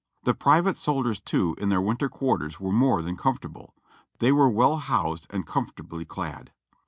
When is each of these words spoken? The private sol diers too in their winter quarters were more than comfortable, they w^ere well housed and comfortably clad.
The 0.23 0.33
private 0.33 0.77
sol 0.77 1.03
diers 1.03 1.23
too 1.23 1.55
in 1.59 1.69
their 1.69 1.79
winter 1.79 2.09
quarters 2.09 2.59
were 2.59 2.71
more 2.71 3.03
than 3.03 3.15
comfortable, 3.15 3.75
they 4.17 4.31
w^ere 4.31 4.51
well 4.51 4.77
housed 4.77 5.27
and 5.29 5.45
comfortably 5.45 6.05
clad. 6.05 6.51